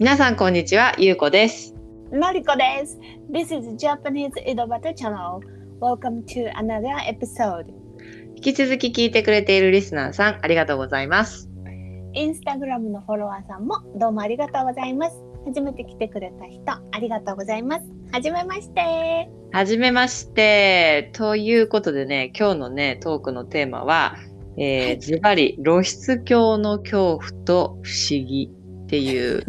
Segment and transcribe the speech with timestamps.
[0.00, 1.72] 皆さんこんにちは、ゆうこです。
[2.10, 2.98] のりこです。
[3.30, 5.38] This is Japanese 井戸端 Channel.
[5.80, 7.66] Welcome to another episode.
[8.34, 11.48] 引き続き聞いてくれているリスナーさん、ありがとうございます。
[12.12, 15.16] インスタグラムのフォロワーさんもどうもありがとうございます。
[15.46, 17.84] 初めて来てくれた人、ありがとうございます。
[18.10, 19.30] はじめまして。
[19.52, 21.10] はじめまして。
[21.12, 24.16] ということでね、今日のね、トークのテーマは、
[24.56, 28.50] えー、ズバリ露出狂の恐怖と不思議
[28.84, 29.42] っていう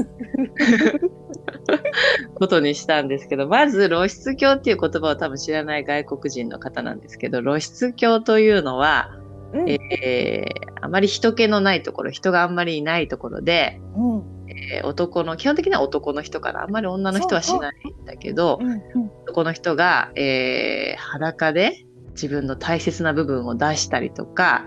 [2.36, 9.12] ことにしたんですけど、まず露出狂っていう言葉を多分知らない外国人の方なんですけど、露出狂というのは、
[9.54, 16.64] うんえーあまり人気のないところ、人があんまりいないところで、うんえー男の、基本的には男の人かな。
[16.64, 17.74] あんまり女の人はしない
[18.04, 18.82] んだけど、うんうん
[19.24, 24.66] 男の人が、えー裸で自分の大切な部分を出したりとか、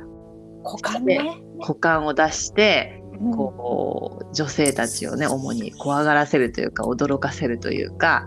[0.65, 1.41] 股間ね。
[1.61, 8.27] 股間を出して、うんこう、女性たちをね、主に怖がらせるというか、驚かせるというか、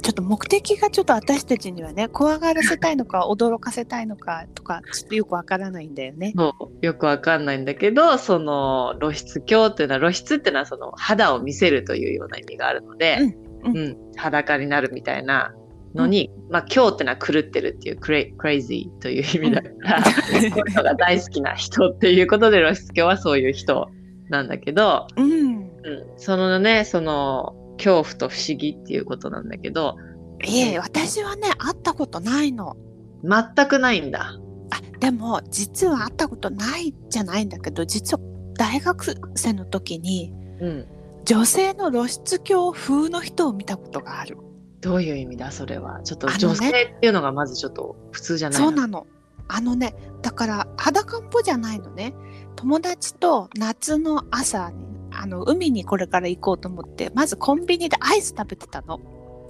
[0.00, 6.32] ちょっと目的がちょっと私たちにはね怖がらせたいのか 驚かせたいのかとかちょっとよくわからないんだよね。
[6.36, 13.26] そうよくわかんないんだけど、その露出狂っていうのは、露出っていうのはその肌を見せるというような意味があるので、う
[13.70, 13.96] んうん。
[14.16, 15.54] 裸になるみたいな
[15.94, 23.88] のに、まあ狂ってのは狂ってるっていうクレイクレイジーという意味だから、 こういうのが大好きな人っていうことで露出狂はそういう人
[24.32, 25.68] なんだけど、うんうん、
[26.16, 29.96] そのね、その恐怖と不思議っていうことなんだけど、
[30.44, 32.76] いえ私はね会ったことないの。
[33.22, 34.32] 全くないんだ。
[34.70, 38.20] あでも実は会ったことないじゃないんだけど実は
[38.56, 40.86] 大学生の時にうん。
[41.24, 44.38] 女性の露出狂風の人を見たことがある。
[44.80, 46.00] どういう意味だそれは？
[46.02, 49.06] ちょっと女性っていうのがまずちょっと普通じゃないそうなの。
[49.46, 52.14] あのねだから裸んぽじゃないのね。
[52.56, 59.00] 友達と夏の朝にあの海にこれから行こうと思ってまずコンビニでアイス食べてたの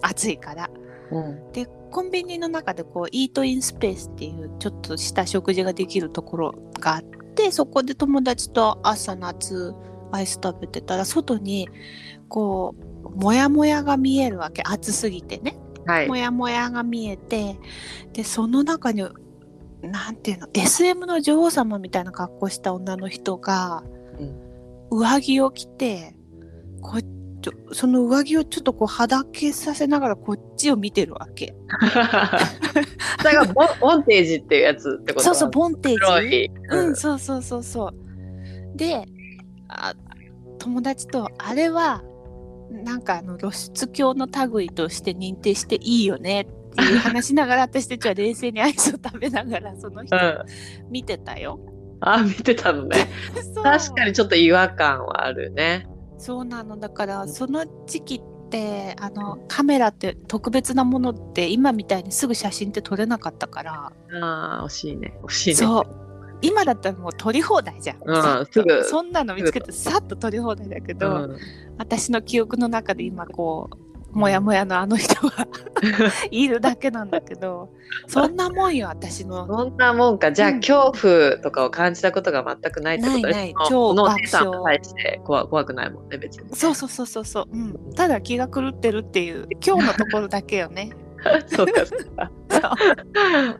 [0.02, 0.70] 暑いから。
[1.10, 1.52] うん。
[1.52, 9.74] でコンビニの中でこうイートインスペースっていうちょっとした食事ができるところがあってそこで友達と朝夏
[10.10, 11.68] アイス食べてたら外に
[12.28, 12.74] こ
[13.04, 16.16] うモヤモヤが見えるわけ暑すぎてねはいモ。
[16.16, 17.58] ヤモヤが見えて
[18.14, 19.06] でその中に
[19.82, 23.82] なんていうの？SM の女王様みたいな格好した女の人が
[24.18, 26.14] うん上着を着て
[26.80, 27.08] こっち
[27.72, 31.56] その上着をちょっとこうはだけさせながらこっちを見てるわけ。
[33.20, 35.24] それがボンボンテージっていうやつってこと？
[35.24, 36.50] そうそう、ボンテージ。
[36.70, 37.94] うん、そうそうそうそう。
[38.76, 39.04] で、
[39.66, 39.92] あ
[40.60, 42.04] 友達と、あれは、
[42.70, 50.44] なんかあの露出狂の類として認定していいよねっていう話しながら、私たちは冷静にアイスを食べながら、その人うん。
[50.90, 51.60] 見てたよ。
[52.00, 53.08] あ、見てたのね。
[53.62, 55.86] 確かにちょっと違和感はあるね。
[56.18, 56.76] そうなの。
[56.76, 65.14] だから、その時期って、あの、カメラって特別なものって、今みたいにすぐ写真って撮れなかったから、ああ、惜しいね。
[65.24, 65.54] 惜しいね。
[65.56, 66.02] そう。
[66.42, 67.98] 今だったらもう撮り放題じゃん。
[68.04, 71.36] うんすぐそんなの見つけてさっと撮り放題だけど、うん
[71.78, 75.46] 私の記憶の中で今こうモヤモヤのあの人が
[76.30, 77.70] いるだけなんだけど。
[78.06, 79.46] そんなもんよ私の。
[79.46, 80.32] そんなもんか。
[80.32, 80.60] じゃあ、うん。
[80.60, 83.20] 恐怖とかを感じたことが全くないってこと？
[83.20, 83.54] ないない。
[83.68, 84.20] その超爆笑。
[84.22, 86.54] 姉さんに対して怖怖くないもんね、別に。
[86.54, 89.48] そうそうそうそうそう、うん、ただ気が狂ってるっていう。
[89.64, 90.90] 今日のところだけよね
[91.46, 92.30] そうか、そうか。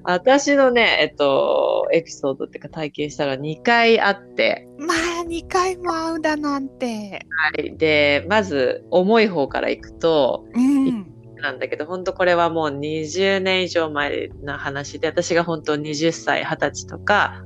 [0.05, 7.77] 私のね、えっと、エピソードっていうか体験したら2回あって、まあ2回も会うだなんてはい。
[7.77, 11.07] で、まず、重い方からいくと、うん
[11.37, 17.45] なんだけど、本当これはもう20年以上前の話で、私が本当20歳、20歳とか、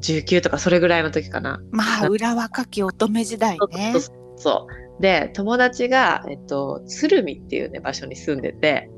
[0.00, 1.62] 19とかそれぐらいの時かな。
[1.70, 4.66] まあ裏若き乙女時代ねそうそうそ
[4.98, 5.02] う。
[5.02, 8.95] で、友達が、えっと、鶴見っていうね、場所に住んでて、うん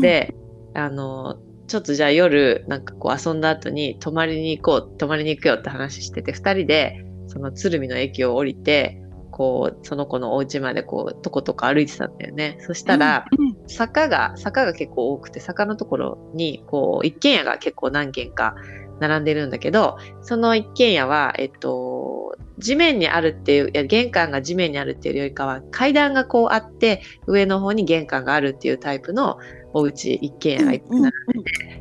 [0.00, 0.34] で、
[0.74, 12.56] あの、ちょっとじゃあ夜、なんかこう遊んだ後に泊まりに行こう、泊まりに行くよって話してて、二人で、その鶴見の駅を降りて、こう、その子のお家までこう、とことこ歩いてたんだよね。
[12.60, 18.54] そしたら、うん坂が、坂が結構多くて、坂のところに、こう、一軒家が結構何軒か
[18.98, 21.87] 並んでるんだけど、その一軒家は、えっと、
[22.58, 29.38] 地面にあるっていう、いや玄関が地面にあるっていうよりかは、階段がこうあって、上の方に玄関があるっていうタイプの
[29.72, 31.78] お家、一軒家がいっぱい並んで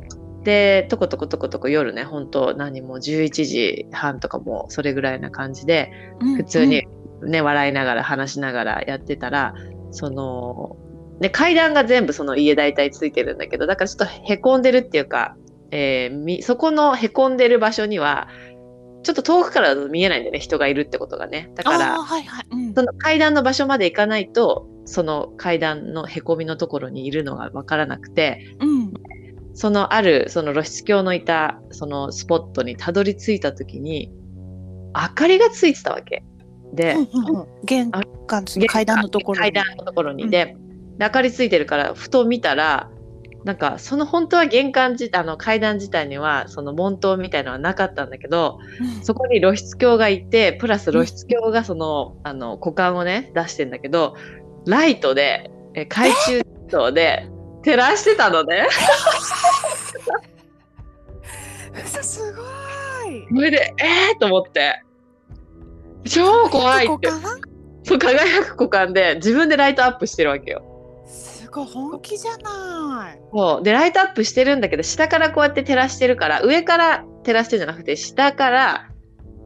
[0.47, 5.91] で、とことことことこ夜ね、本当何も11時半とかもそれぐらいな感じで、
[6.21, 6.87] うん普通に
[7.21, 9.55] ね、笑いながら話しながらやってたら、
[9.91, 10.77] その、
[11.19, 15.35] ね、階段が全部その家大体ついてるんだけど、だからちょっとへこんでるっていうか、
[15.71, 18.29] えーみそこのへこんでる場所には、
[19.03, 21.51] ちょっと遠くからだと見えないんだよね、人がいるってことがね。
[21.55, 28.93] だからはいはい、うんその階段の場所まで行かないと、その階段のへこみのところにいるのがわからなくて、うん。
[29.53, 34.11] そのある、その露出鏡のいた、そのスポットにたどり着いたときに、
[34.95, 36.23] 明かりがついてたわけ。
[36.73, 40.25] で、うんうんうん玄関階段のところに階段のところに。
[40.25, 40.57] うんで、で
[40.99, 42.89] 明かりついてるから、ふと見たら、
[43.47, 54.17] なんか、その本当は玄関自あの階段自体には、その門灯みたいのはなかったんだけど、うんそこに露出鏡がいて、プラス露出鏡がその、あの、股間をね、出してんだけど、
[54.65, 57.29] ライトで、え懐中電灯で
[57.63, 58.67] 照らしてたのね。
[61.85, 62.41] 嘘すご
[63.09, 63.25] い。
[63.33, 64.83] それで、えーと思って。
[66.03, 67.07] 超怖いって。
[67.83, 70.65] そう、輝く股間で自分でライトアップしてるわけよ。
[71.65, 73.19] すごい本気じゃない。
[73.33, 73.63] そう。
[73.63, 78.89] で、ライトアップしてるんだけど、下からこうやって照らしてるから、上から照らしてるんじゃなくて、下から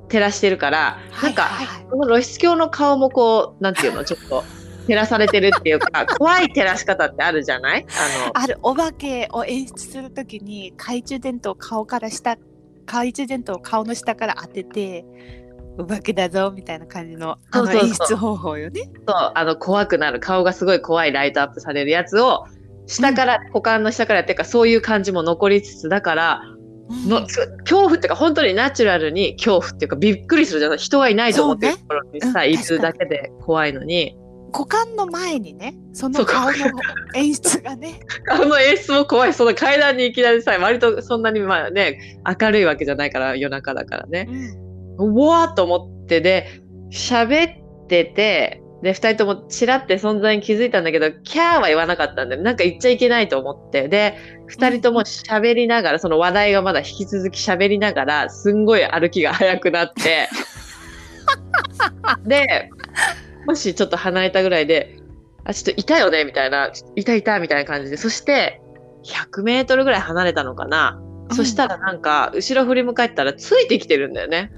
[0.09, 4.43] 照らしてるから、なんか、はいはいはいこの露出鏡の顔もこう、なんていうの、ちょっと
[4.87, 7.85] 照らされてるっていうか、 怖い照らし方ってあるじゃない？
[8.25, 12.37] あの、あるお化けを演出するときに懐中電灯を顔から下
[12.87, 15.05] 懐中電灯を顔の下から当てて
[15.77, 18.81] お化けだぞみたいな感じのあの演出方法よね。
[19.07, 20.19] そうあの怖くなる。
[20.19, 22.45] 顔がすごい怖いライトアップされるやつを
[22.88, 26.41] 下から、股間の下からやってるからそういう感じも残りつつだから
[27.07, 30.77] のつ恐怖っていうか本当にナチュラルに恐怖っていうかびっくりするじゃない？
[30.77, 32.81] 人がいないと思ってるところにうんさ、いる確かに。
[32.81, 34.18] だけで怖いのに。
[34.53, 36.51] 股間の前にねその顔の
[37.15, 38.01] 演出がね。
[38.27, 39.33] 顔の演出も怖い。
[39.33, 44.25] その階段にいきなりさ割とそんなにまあね明るいわけじゃないから夜中だからね。
[44.29, 46.61] うんうわーっと思ってで
[46.91, 53.88] 喋っててで2人ともチラって存在に気づいたんだけどキャーは言わなかったんでなんか言っちゃいけないと思って。
[53.88, 54.17] で
[54.49, 60.29] 2人とも喋りながらその話題がまだ引き続き喋りながらすんごい歩きが速くなって。
[62.25, 62.69] で
[63.45, 64.97] もしちょっと離れたぐらいで
[65.45, 66.71] あちょっといたよねみたいな。
[66.95, 67.97] いたいたみたいな感じで。
[67.97, 68.61] そして
[69.03, 70.99] 100メートルぐらい離れたのかな、
[71.33, 74.51] そしたらなんか後ろ振り向かったらついてきてるんだよね。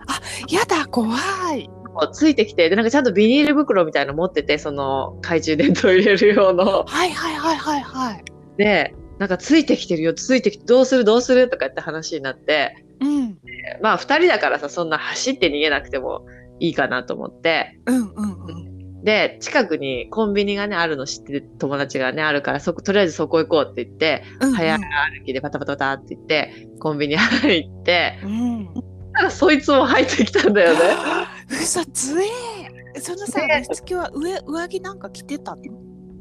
[0.49, 1.17] やだ怖
[1.55, 1.69] い。
[2.11, 6.85] ついてきて、で、なんかちゃんとビニール袋みたいの持ってて、その懐中電灯入れる用の。
[6.85, 8.23] はいはいはいはいはい。
[8.57, 11.49] で、なんかついてきてるよ、ついてきて、どうするどうする？
[11.49, 13.37] とかって話になって、うん
[13.81, 16.25] まあ二人だからさ、そんな走って逃げなくても
[16.59, 18.72] いいかなと思って、うんうんうん。
[19.03, 24.83] で、近くにコンビニがね、あるの知ってる友達がね、あるから、そこ、とりあえずそこ行こうって言って、うんうん早歩
[25.25, 28.69] きでパタパタパタって言って、コンビニ入って、うん。
[29.13, 30.79] たらそいつも入ってきたんだよね。
[31.49, 32.99] 嘘つえ。
[32.99, 35.61] そのさね露出鏡は上上着なんか着てたの？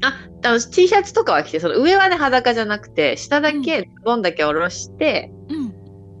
[0.01, 5.62] あ、あの T シャツとかは着て、その上はね裸じゃなくて、下だけズボンだけ下ろしてうん。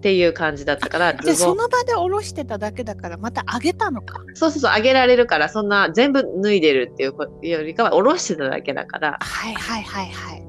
[0.03, 1.17] っていう感じだったから。
[1.33, 4.19] その場で下ろしてただけだからまた上げたのか。
[4.33, 10.43] そうそうそう、上げられるから、そんな全部脱いでるっていうよりかは、下ろしてただけだから、はいはいはいはい。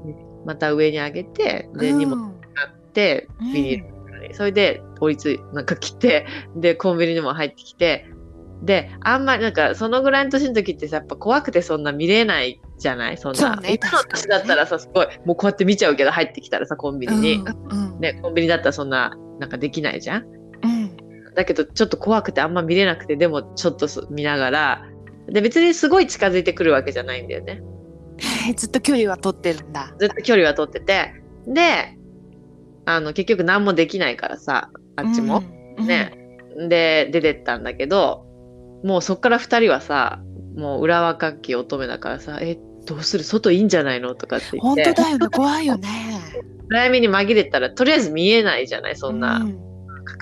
[0.44, 6.26] また上に上げて、で、荷物うん買って、ビニール袋にそれで、追いつい、なんか来て、
[6.56, 8.06] で、コンビニにも入ってきて、
[8.62, 13.18] で、あんまりなんか、そのぐらいの年の時ってさ、やっぱ怖くてそんな見れないじゃない？
[13.18, 13.54] そんな。
[13.56, 17.34] ね今の年だったらさ、すごい、もうこうやって見ちゃうけど、入ってきたらさ、コンビニに。
[17.36, 20.24] うんうんね、コンビニだったらそんな、なんかできないじゃん？
[20.62, 20.96] うん
[21.34, 24.86] だけど、ちょっと怖くてあんま見れなくて、でもちょっとそ見ながら、
[25.28, 27.60] で、別にすごい近づいてくるわけじゃないんだよね。
[28.54, 29.92] ずっと距離は取ってるんだ。
[29.98, 31.12] ずっと距離は取ってて、
[31.48, 31.96] で、
[32.84, 35.42] あの、結局何もできないからさ、あっちも。
[35.78, 35.86] うん。
[35.86, 36.12] ね。
[36.68, 38.24] で、出てったんだけど、
[38.84, 40.22] もうそっから二人はさ、
[40.56, 43.24] もう裏若き乙女だからさ、え、どうする？
[43.24, 44.14] 外いいんじゃないの？
[44.14, 45.88] とかって言本って、当だよね怖いよね。
[46.68, 49.48] 暗闇に紛れたら、とりあえず見えないじゃないそんな、うん。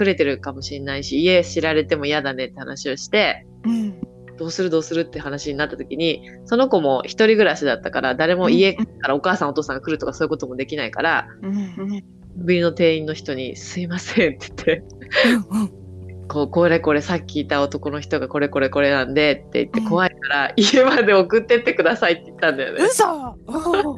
[0.01, 4.01] 隠れてるかもしれないし、家知られても嫌だねって話をして、うん。
[4.39, 14.83] どうするどうするって話になった時に、その子も一人暮らしだったから、誰も家からお母さんお父さんが来るとかそういうこともできないから、うんビニの店員の人に、すいませんって言って、
[15.51, 15.83] うん
[16.29, 22.85] こう、これこれさっきいた男の人がこれこれこれなんでって言って、うん怖いから家まで送ってってくださいって言ったんだよね。
[22.85, 23.97] 嘘おう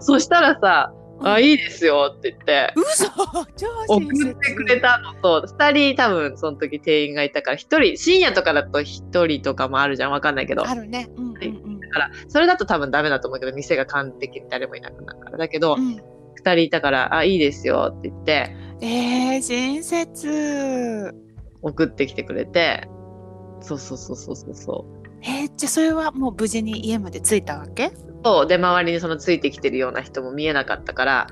[0.00, 0.92] そしたらさ、
[1.28, 3.04] あ、いいですよって言って、嘘
[3.56, 10.66] 超送ってくれたのと、二人多分その時店員がいたから、一人、深夜とかだと一人とかもあるじゃん、わかんないけど。
[10.68, 11.08] あるね。
[11.16, 11.36] うんうんう
[11.76, 15.38] んだから、それだと多分ダメだと思うけど、店が完璧に誰もいなくなるから。
[15.38, 16.00] だけど、うん
[16.36, 21.14] 二人いたから、あ、いいですよって言って、えー、親切。
[21.62, 22.88] 送ってきてくれて、
[23.60, 25.18] そうそうそうそうそうそう。
[25.22, 27.90] えー、じゃあそれはもう無事に家まで着いたわけ？
[28.24, 31.26] そうで周りにそのついてきてるような人も見えなかったから。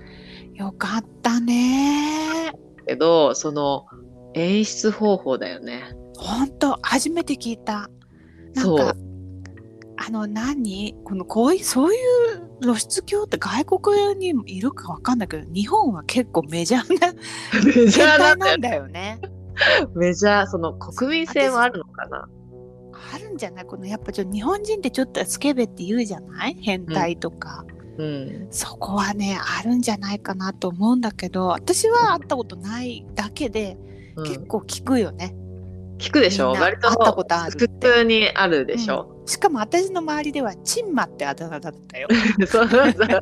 [0.54, 2.52] よかったね。
[2.86, 3.86] けどその
[4.34, 5.94] 演出方法だよね。
[6.16, 7.90] ほんと初めて聞いた。
[8.54, 8.96] なんそかう。
[9.96, 10.94] あの何？
[11.04, 17.12] このこういうそういう露出狂って外国にもいるかわかんないけど日本は結構メジャーな
[17.64, 19.20] メジャーなんだよね。
[19.94, 22.28] メジャー、その国民性もあるのかな。
[23.14, 23.64] あるんじゃない？
[23.64, 26.56] このやっぱちょっと日本人ってちょっとスケベって言うじゃない？
[26.60, 27.64] 変態とか、
[27.96, 28.48] うん。
[28.50, 33.76] そこはねあるんじゃないかなと思うんだけど私は会ったことないだけで、
[34.16, 34.24] うん。
[34.24, 35.34] 結構聞くよね。
[35.98, 36.52] 聞くでしょ？
[36.52, 42.06] 割と会ったことある普通にあるでしょ、しかも私の周りではチンマってあだ名だったよ。
[42.46, 42.68] そう。
[42.68, 43.20] そうそう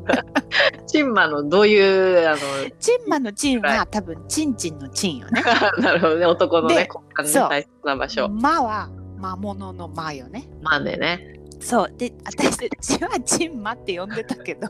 [0.87, 1.81] チンマのどうい
[2.25, 2.37] うあ
[2.79, 5.43] チンマのチンは多分チンチンのチンよね。
[5.79, 6.27] の なるほどね。
[6.27, 8.29] 男のねで股間に切な場所。
[8.29, 10.49] マは魔物の魔よね。
[10.63, 10.97] まあね。
[10.97, 11.93] ねそう。
[11.97, 14.69] で私たちはチンマって呼んでたけど。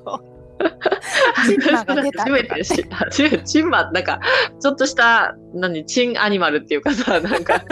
[1.47, 2.97] チンマが出た初めて知った。
[2.97, 4.21] 初めてチンマなんか
[4.61, 7.65] ちょっとした何チンアニマルっていうかさなんか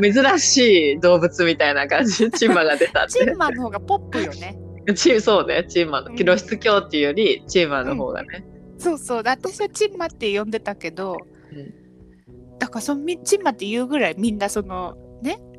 [0.00, 2.30] 珍しい動物みたいな感じ。
[2.30, 3.24] で チンマが出たって。
[3.24, 4.58] チンマの方がポップよね。
[4.94, 5.64] チンそうね。
[5.68, 8.44] チンマのうん露出狂っていうよりチンマの方がね、
[8.78, 9.22] そうそう。
[9.24, 11.16] 私はチンマって呼んでたけど、
[11.52, 12.58] うん。
[12.58, 14.96] だからそのみチンマって言うぐらいみんなその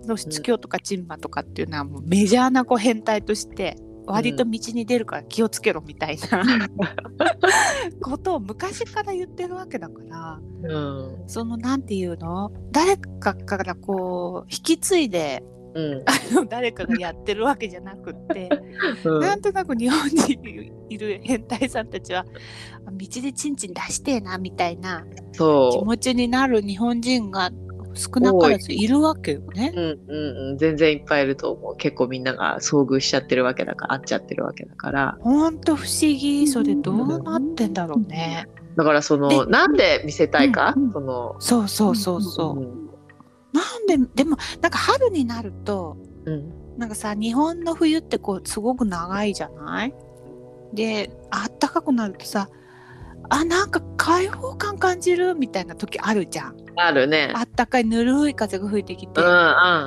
[0.08, 6.44] ね露出狂とかチンマとかっていうのはもうメジャーなこう変態として割と道に出るから気をつけろみたいな、
[8.02, 11.24] ことを昔から言ってるわけだからうん。
[11.28, 12.52] そのなんていうの？
[12.72, 15.42] 誰かからこう引き継いで
[15.74, 16.04] うん。
[16.06, 18.50] あの誰かがやってるわけじゃなくって、
[19.06, 19.22] うん。
[19.22, 22.26] なんとなく日本にいる変態さんたちは
[22.86, 27.52] あ道でチンチン出してえなみたいな気そ持ちになる日本人が
[27.94, 28.88] 少なからずい。
[28.88, 29.74] るわけよね。
[29.76, 29.80] う、。
[29.80, 31.78] うんうんうん、全然いっぱいいると思う。
[31.78, 35.18] 結構みんなが遭遇しちゃってるわけだから会っちゃってるわけだから。
[35.22, 38.48] ほんと不思議それどうなってんだろうね。
[38.76, 40.92] だからそのでなんで見せたいか、うんうん。
[40.92, 42.60] そのそうそうそうそう。
[42.60, 42.90] うん。
[43.54, 46.78] なんででもなんか春になるとうん。
[46.78, 49.94] なんかさ日本の冬ってこうすごく長いじゃない？
[50.74, 52.50] であったかくなるとさ
[53.34, 56.56] あなんか開放感感じるみたいな時あるじゃん。
[56.76, 59.36] あるねあったかいぬるい風が吹いてきて、うんうんうん、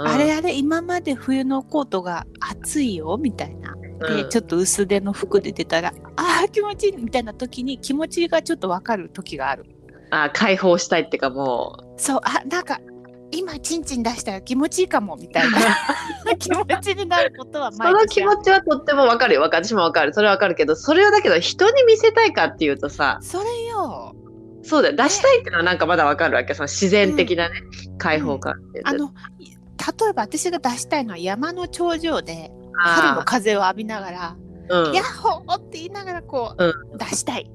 [0.09, 3.75] あれあれ今まで冬のコートが暑いよみたいな。
[3.76, 9.65] で、うんちょっと薄手の服で出たらあー気持ちいいみたいな時に気持ちがちょっとわかる時がある。
[10.11, 12.81] あ解放したいっていうかもそうあなんか
[13.30, 15.59] 今チンチン出したら気持ちいいかもみたいな。
[16.38, 20.12] 気持ちになることはうその気持ちちはとってもわかるよわかる私もわかる。
[20.12, 24.14] それはわかるけどそれをだけど人に見せたいかっていうとさそれよ。
[24.62, 24.97] そうだよ。
[24.97, 26.54] 出したいっていうのはなんかまだわかるわけ。
[26.54, 27.62] その自然的なね、
[27.99, 29.54] 解放感っていうあのい例
[30.11, 34.47] えば私が出したいのは山の頂上で春のあ風を浴びながらー
[34.88, 34.95] うん。
[34.95, 37.50] ヤッホーって言いながらこう、う出したい。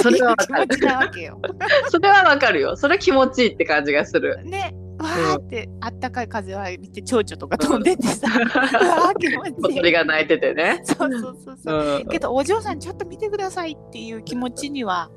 [0.00, 1.40] それはわ気かるよ。
[1.90, 2.76] それはわかるよ。
[2.76, 4.42] それは気持ちいいって感じがする。
[4.44, 9.76] ね、わーってあったかい風を浴びて蝶々とか飛んでってさ、 うわー気持小ちいい。
[9.76, 11.96] 鳥が鳴いててね、そうそうそうそう。
[11.98, 12.04] う。
[12.04, 15.10] ん、けどお嬢さんちょっと見てくださいっていう気持ちには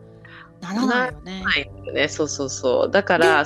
[0.62, 1.44] ならないよね。
[1.86, 2.08] よね。
[2.08, 2.92] そうそうそう。
[2.92, 3.46] だからな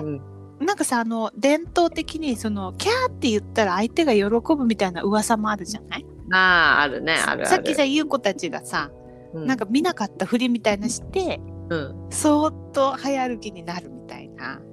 [0.00, 0.20] うん。
[0.64, 4.24] なんかさあの伝統的にそのキャーって言ったら相手が喜
[4.54, 6.06] ぶみたいな噂もあるじゃない？
[6.32, 7.46] あああるねあるある。
[7.46, 8.90] さっきさ優子たちがさ、
[9.34, 9.46] うん。
[9.46, 12.06] なんか見なかったふりみたいなしてうん。
[12.10, 14.01] そーっと早歩きになるみたいな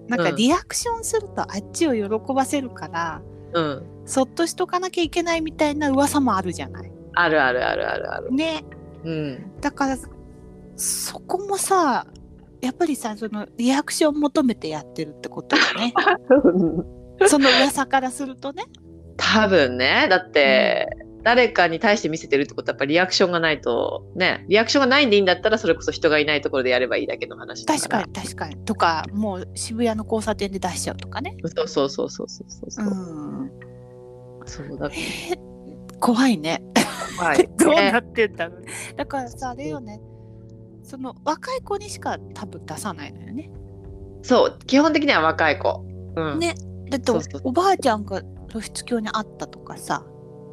[0.10, 0.36] なんかうん。
[0.36, 3.22] リアクションするとあっちを喜ばせるから、
[3.54, 3.84] うん。
[4.06, 6.92] そっとしとかなきゃいけないみたいな噂もあるじゃない。
[7.14, 8.64] あるあるあるあるあるね。
[9.04, 9.60] うん。
[9.62, 9.98] だから
[10.76, 12.08] そこもさ
[12.62, 15.94] やっぱりさそのリアクション求めてやってるってことよね。
[17.28, 18.66] その噂からするとね。
[19.18, 20.08] 多分ね。
[20.10, 20.88] だって、
[21.24, 28.56] 誰かに対して見せてるってことはやっぱリアクションがないとねリアクションがないんでいいんだったらそれこそ人がいないところでやればいいだけの話だか確からに確かに。
[28.66, 31.36] とかもう渋谷の交差点で出しちゃうとかね。
[31.56, 33.52] そうそうそうそうそうそううそう、ん、
[34.46, 35.50] そうだえー
[36.00, 36.62] 怖いね。
[37.18, 37.50] 怖い。
[37.60, 38.62] どうねなってんだろう。
[38.62, 38.68] ね。
[38.96, 40.00] だからさあれよね。
[40.84, 43.52] その若い子にしか多分出さないのよね。
[44.24, 44.60] そう。
[44.66, 45.86] 基本的には若い子、
[46.16, 46.56] うん、ね。
[46.90, 47.12] だって
[47.44, 50.04] おばあちゃんが露出狂にあったとかさ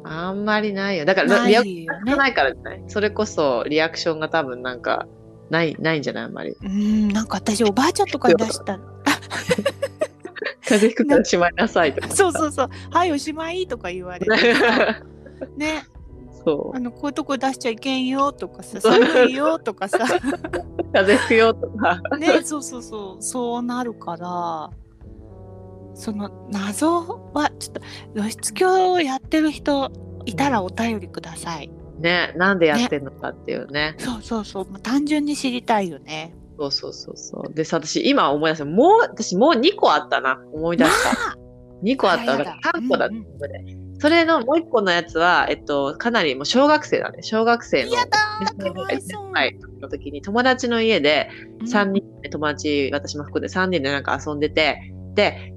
[0.03, 1.05] あんまりないよ。
[1.05, 2.15] だからないリアクシよねョンが。
[2.17, 2.83] ないからじゃない？
[2.87, 5.07] それこそリアクションが多分なんか
[5.49, 6.23] ないないんじゃない？
[6.25, 6.55] あんまり。
[6.63, 8.79] うんなんか私おばあちゃんとかに出した。
[10.69, 12.09] 風邪ひくからしまいなさいとか。
[12.15, 14.53] そうそうそう「はいおしまい」とか言われて。
[14.55, 15.01] さ
[15.57, 15.85] ね。
[16.45, 19.97] そあのこういうとこ出しちゃいけんよとかさ寒いよとかさ。
[19.97, 20.01] う
[20.93, 22.01] 風邪ひくよとか。
[22.17, 23.21] ねそうそうそう。
[23.23, 24.69] そうなるから
[25.97, 27.01] その謎
[27.33, 27.81] はちょっと
[28.15, 29.91] 露出狂をやってる人
[30.25, 31.71] いたらお便りください。
[31.99, 33.95] ねなんでやってんのかっていうね。
[33.97, 34.79] そうそうそう。
[34.81, 36.35] 単純に知りたいよね。
[36.59, 37.53] そうそうそうそう。
[37.53, 38.65] でさ私今思い出した。
[38.65, 40.39] もう私もう2個あったな。
[40.53, 41.35] 思い出した、
[41.83, 42.37] 2個あった。
[42.37, 43.99] だから3個だった、うんうん。
[43.99, 47.23] それのもう一個のやつは、えっと、かなりもう小学生だね。
[47.23, 47.93] 小学生の。
[47.93, 48.05] や
[49.81, 51.29] の時に友達の家で
[51.61, 51.67] うん。
[51.67, 54.96] 3人で友達、私も含んで3人でなんか遊んでて、で、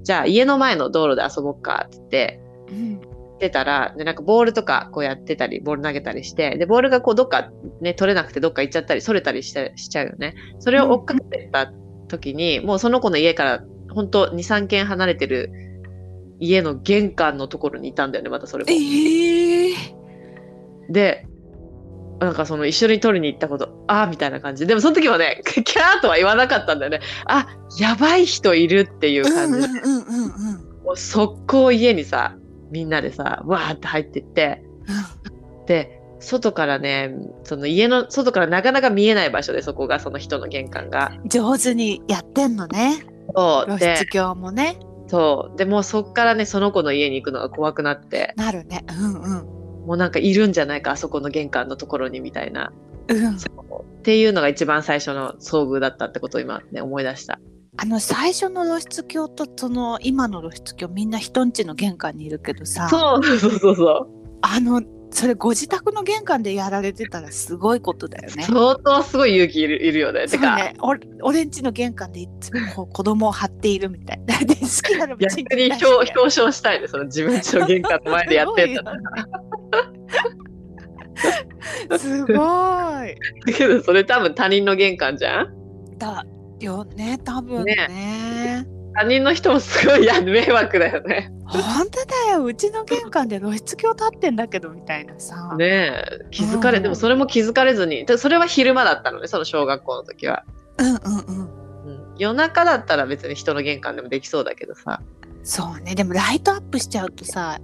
[0.03, 2.39] じゃあ家の前の道路で遊ぼっかって言って、
[2.69, 2.73] う
[3.07, 7.49] んってたら、で、なんかボールとかこうやってたり、ボール投げたりして、で、ボールがこうどっか
[7.81, 10.35] ね、取れなくてどっか行っちゃったり、それたりしてしちゃうよね。
[10.59, 11.73] それを追っかけてった
[12.07, 15.51] 時に、もうその子の家から本当2、3軒離れてる
[16.39, 18.69] 家の玄関のところにいたんだよね、またそれも。
[18.69, 19.75] ええ
[20.89, 21.25] で、
[22.21, 24.67] なんかその一緒に取りに行ったこと、ああ、みたいな感じ。
[24.67, 26.99] でもその時はね、 キャーとは言わなかったんだよね。
[27.25, 27.47] あ、
[27.79, 29.67] やばい人いるっていううん感じで。
[29.67, 32.35] うんうんうんうんもう速攻家にさ、
[32.71, 34.63] みんなでさ、わーって入ってって、
[35.67, 37.13] で、外からね、
[37.43, 41.11] その家の外からなかなか見えない場所で、そこがその人の玄関が。
[41.23, 45.57] うん上手にやってんのね露そうで出、鏡もねそう。
[45.57, 52.71] でもうそっからね、その子の家に行くのが怖くなって、なるねうんうんもうなんかいるんじゃないか、あそこの玄関のところにみたいな。
[53.07, 53.37] うん
[54.01, 57.39] っていうのが一番最初の遭遇だったってことを今ね、思い出した。
[57.77, 64.07] あの最初の露出鏡とその今の露出鏡みんな人んちの玄関にいるけどさそうそうそうそう。
[64.41, 64.81] あの
[65.13, 68.43] それご自宅の玄関でやられてたらすごいことだよね。
[68.43, 70.27] 相当すごい勇気いるいるよね。
[70.27, 74.39] てか、ね、お俺んちの玄関でいつも子供を張っているみたいな。
[74.39, 78.83] で好きなのも逆に表表彰したいね、その自分家の玄関の前でやってんだ。
[81.99, 82.37] すごい。
[82.37, 85.97] だけど、それ多分他人の玄関じゃん？
[85.97, 86.25] だ
[86.59, 88.65] よね多分ね。
[88.93, 91.31] 他人の人もすごいや迷惑だよね。
[91.45, 95.55] 本当だようちの玄関で露出鏡立ってんだけどみたいなさ。
[95.57, 100.43] ねえ、気づかれ、うんでもそれも気づかれずに、でそれは昼間だったのね、その小学校の時は。
[100.77, 101.61] うんうんうん。
[101.85, 105.01] うん、夜中だったら別に人の玄関でもできそうだけどさ。
[105.43, 107.59] そうねでもライトアップしちゃうとさ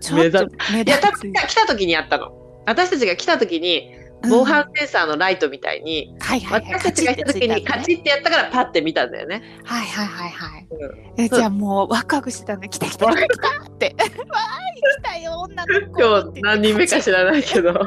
[0.00, 2.32] ちょっと 目立つ分来た時にやったの。
[2.66, 9.42] 私たちが来た時に、防犯センサーのライトみたいに、はいはいはい私たちが来た時にカチッてやったからパッて見たんだよね。
[9.64, 10.66] はいはいはいはい。
[10.70, 12.68] うんえじゃあもうワクワクしてたね。
[12.68, 13.94] 来た来た来た来たって。
[14.00, 16.00] わーい来たよ女の子。
[16.00, 17.72] 今日何人目か知らないけど。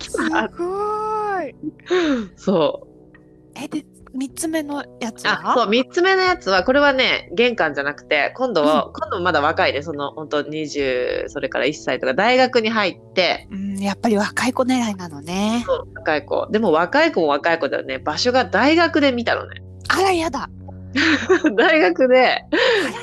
[0.00, 0.18] す
[0.56, 1.54] ごい。
[2.36, 2.94] そう。
[3.56, 5.54] えで三つ目のやつあ、は？
[5.54, 15.62] そう、三つ目のやつは、これはね、玄関じゃなくて、今度は、今度もまだ若いね、その、本当20、それから1歳とか、大学に入って、うんやっぱり若い子狙いなのね。
[15.66, 16.46] そう若い子。
[16.50, 19.62] でも若い子も若い子だよね、場所が大学で見たのね。
[19.88, 20.48] あらやだ。
[21.58, 22.44] 大学で、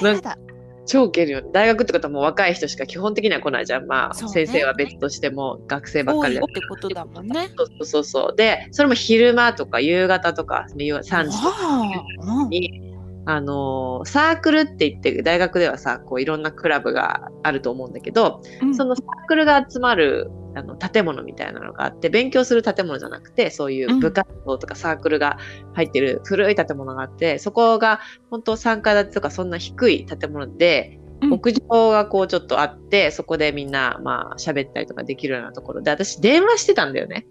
[0.01, 0.37] あらやだ。
[0.85, 1.49] 超受けるよね。
[1.53, 3.85] 大学ってことはもう若い人しか基本的には来ないじゃん。
[3.85, 7.49] まあ、ね先生は別としても、学生ばっ多かりだいってことだもんね。
[7.55, 8.35] そうそうそう。
[8.35, 12.90] で、それも昼間とか夕方とか、3時とかに、
[13.25, 18.75] あのーサークルって言って、大学ではさ、こういろんなクラブがあると思うんだけど、うん。
[18.75, 25.37] そのサークルが集まるあの建物みたいなのがあって、勉強する建物じゃなくて、そういう部活動とかサークルが
[25.73, 31.33] 入ってる古い建物があって、そこが本当3階建てとかそんな低い建物で、うん。
[31.33, 37.27] 屋上がこうちょっとあって、そこでみんなまあ喋ったりとかできるようなところで、私電話してたんだよね。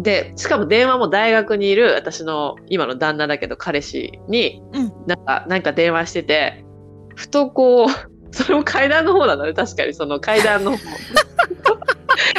[0.00, 6.64] で、しかも電話も大学にいる私の今の旦那だけど彼氏に、うんなんか、なんか電話してて、
[7.14, 7.88] ふとこう、
[8.34, 10.78] それも階段の方なのね、確かにその階段の方。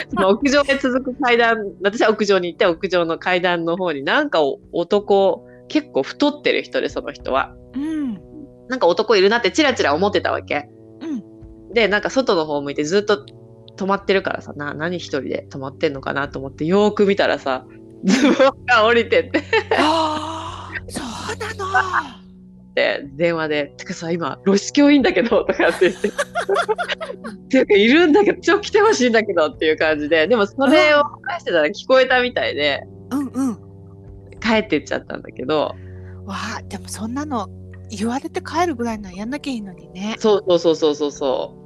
[0.10, 7.54] その屋上へ続く階段、私は屋上に行って屋上の階段の方になんかお男、結構太ってる人でその人は。
[7.76, 8.20] うん
[8.68, 10.68] なんか男いるなってチラチラ思ってたわけ。
[11.02, 13.26] うんで、なんか外の方向いてずっと
[13.78, 17.66] 止まってるからさ、な、何一人で止まってんのかなと思ってよーく見たらさ、
[18.04, 19.44] ズボンが降りてって、
[19.78, 22.26] ああそうなの。
[22.72, 26.12] って電話で、てかさ、今、露出鏡いいんだけど、とかって言って。
[27.50, 33.58] ていうか、いるんだけど、ちょ、来てほしいんだけどっていう感じで、でもそれを話してたら聞こえたみたいで、うんうん。
[34.42, 35.76] 帰ってっちゃったんだけど、
[36.26, 37.48] わあでもそんなの
[37.90, 40.16] 言われて帰るぐらいならやんなきゃいいのにね。
[40.20, 41.65] そうそうそうそうそうそう。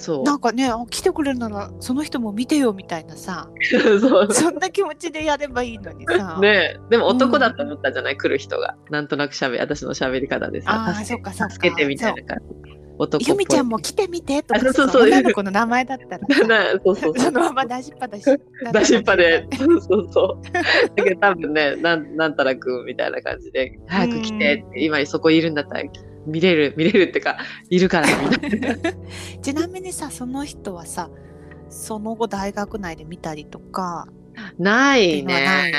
[0.00, 0.22] そう。
[0.24, 3.48] なんかねあ来てくれるならその人も見てよみたいなさ
[4.30, 6.38] そんな気持ちでやればいいのにさ。
[6.42, 8.76] ねえでも男だと思ったじゃない、来る人が。
[8.90, 11.54] なんとなくしゃべ、私の喋り方でさ、ああ助けそっかそっか。
[11.54, 12.70] 助けてみたいな感じ。
[12.98, 13.28] 男っぽい。
[13.28, 16.20] ゆみちゃんも来てみてとかそうそうそう女の子の名前だったら
[16.84, 18.24] そうそうそのまま出しっぱだし。
[18.72, 20.52] 出しっぱで、そうそうそう。
[20.96, 25.82] だけど多分ね、なんなんたらくんみたいな感じで、早く来てって、今そこいるんだったら
[26.26, 28.74] 見れる、見れるってか、いるからみたいな。
[29.42, 31.10] ちなみにさその人はさ
[31.68, 34.06] その後大学内で見たりとか
[34.58, 35.44] ないね。
[35.44, 35.72] ない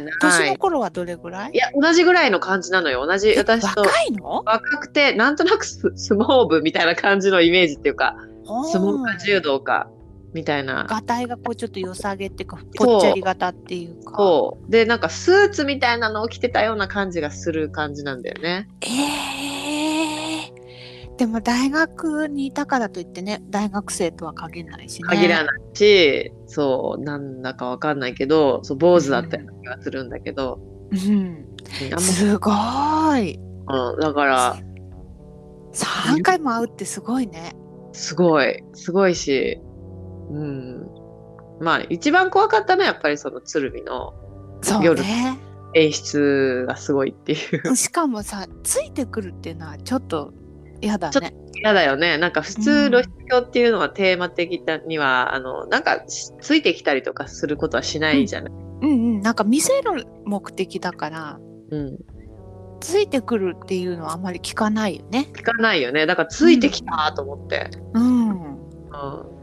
[0.00, 0.10] の？
[0.20, 1.50] 年の頃はどれぐらい？
[1.52, 3.06] いや、同じぐらいの感じなのよ。
[3.06, 3.82] 同じ、え私と。
[3.82, 4.42] 若いの？
[4.44, 8.16] 若くて、なんとなくス相撲部みたいな感じのイメージっていうか、
[8.72, 9.90] 相撲か柔道か、
[10.32, 10.84] みたいな。
[10.84, 14.70] がたいがこうちょっと良さげっていうかぽっちゃり型っていうかそう。
[14.70, 18.68] で、なんかスーツみたいなのを着てたような感じがする感じなんだよね。
[18.82, 19.65] えー、
[21.16, 25.08] でも大学にいたからといってね大学生とは限らないしね。
[25.08, 31.46] 限らないし、そう、なんだかわかんないけど、そう、坊主だったような気がするんだけど、うん。
[31.84, 32.50] あんま、すご
[33.16, 33.38] い。
[33.68, 34.56] うん、だから、
[35.72, 37.54] 3回も会うってすごいね。
[37.92, 39.58] すごい、すごいし、
[40.30, 40.86] うん。
[41.60, 44.14] まあ、一番怖かったのはやっぱりその鶴見の
[44.60, 45.38] そう夜ね
[45.74, 47.76] 演出がすごいっていう。
[47.76, 50.32] しかもさついてくるっていうのはちょっと
[50.80, 52.18] 嫌だちょっね嫌だよね。
[52.18, 58.52] なんか普うん通露出狂っていうのはテーマ的には、あの、なんかしついてきたりとかすることはしないじゃない。
[58.52, 61.98] うんうんなんか見せる目的だからうん。
[62.78, 66.04] ついてくるっていうのはあまり聞かないよね聞かないよね。
[66.04, 67.70] だからついてきたと思って。
[67.94, 69.35] うんうん。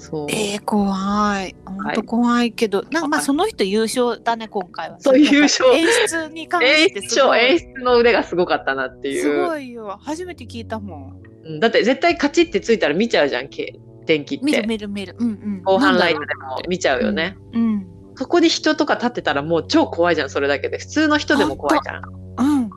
[0.00, 0.26] そう。
[0.30, 1.54] えー、怖い。
[1.64, 4.96] 本当怖いけど、なんかまあその人優勝だね今回は。
[4.98, 5.70] そう優勝。
[5.72, 7.40] 演出に関演してすごい。
[7.40, 9.22] 出演出の腕がすごかったなっていう。
[9.22, 11.22] すごいよ初めて聞いたもん。
[11.44, 14.66] うんだって絶対カチってついたら見ちゃうじゃん、け電気っ見るて。
[14.66, 15.16] 見る見る。
[15.18, 15.62] うんうん。
[15.62, 17.36] 後半ライトでも見ちゃうよね。
[17.52, 17.62] ろう。
[17.62, 17.86] うん
[18.16, 20.78] そこに人とか立ってたらもう超怖いじゃん、それだけで。
[20.78, 22.02] 普通の人でも怖いじゃん。
[22.04, 22.70] うん。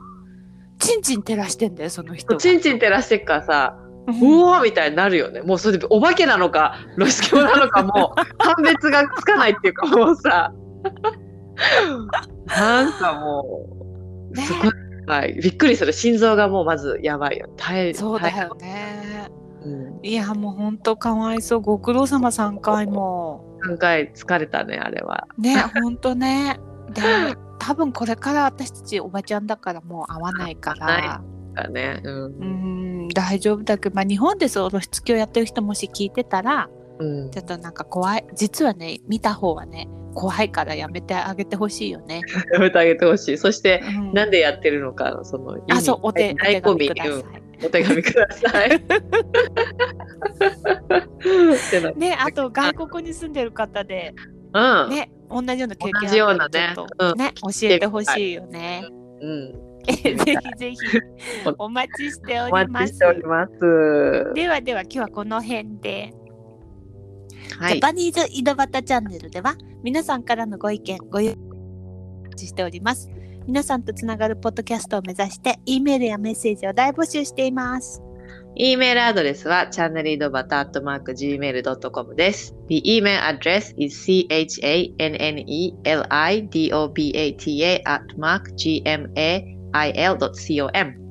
[0.78, 3.76] チンチン照らしてんだよその人がチンチン照らしてっからさ、
[4.06, 5.40] うおーみたいになるよね。
[5.42, 10.52] もうそれでお化けなのか、露出狂なのかもう判別がつかないっていうかもうさ、
[12.46, 13.66] なんかも
[14.30, 14.70] う、ねすごい、
[15.06, 15.92] はい、びっくりする。
[15.92, 17.48] 心臓がもうまずやばいよ。
[17.56, 25.26] 耐えそうだ耐よねえうん、いやもうほんとかわいそうご苦労様3回も3回疲れたね、あれは。
[25.38, 26.60] ねほんとね
[26.92, 27.02] で
[27.58, 31.22] 多分これから私たちおばちゃんだからもう会わないから
[31.54, 32.00] だね。
[32.04, 32.28] うんう。
[32.28, 42.20] ん大丈夫だけど、まあ、日本でそう露出狂やってる人もし聞いてたらうん、ちょっとなんか怖い実はね見た方はね怖いからやめてあげてほしいよね。
[42.54, 43.38] やめてあげてほしい。
[43.38, 47.10] そして、うんなんでやってるのかの、そのあそうお手紙ください。
[47.10, 47.24] うん
[47.64, 48.82] お手紙ください。
[51.96, 54.14] ねあと外国に住んでる方で
[54.52, 54.90] うん。
[54.90, 56.74] ね同じような経験同じようなね
[57.16, 58.84] ね、教えてほしいよね。
[59.20, 59.73] うん。
[59.86, 60.24] え ぜひ
[60.58, 60.76] ぜひ
[61.58, 64.32] お待ちしておおりますます。
[64.34, 66.12] ではでは今日はこの辺で、
[67.58, 67.72] はい。
[67.74, 71.36] ジャパニーズ井戸端チャンネルでは皆さんからのご意見ご意見お
[72.24, 73.10] 待ちしております。
[73.46, 78.02] 皆さんとつながるポッドキャストを目指して E メールやメッセージを大募集しています。
[78.56, 82.54] E メールアドレスは channelidobata.gmail.com です。
[82.68, 83.94] The email address is
[89.74, 91.04] chanelidobata.gmail.com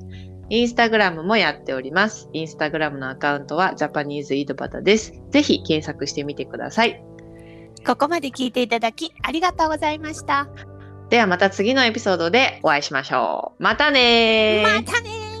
[0.50, 2.28] インスタグラムもやっております。
[2.32, 5.12] インスタグラムのアカウントはジャパニーズイドバタです。
[5.30, 7.02] ぜひ検索してみてください。
[7.86, 10.48] ここまで聞いていただきありがとうございました。
[11.08, 13.62] ではまた次のエピソードでお会いしましょう。
[13.62, 15.33] またねーまたね